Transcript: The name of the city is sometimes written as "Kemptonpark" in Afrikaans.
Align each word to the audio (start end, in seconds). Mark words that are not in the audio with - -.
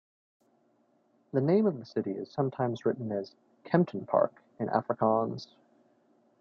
The 1.31 1.41
name 1.41 1.67
of 1.67 1.77
the 1.77 1.85
city 1.85 2.09
is 2.13 2.31
sometimes 2.31 2.87
written 2.87 3.11
as 3.11 3.35
"Kemptonpark" 3.65 4.31
in 4.57 4.65
Afrikaans. 4.67 5.49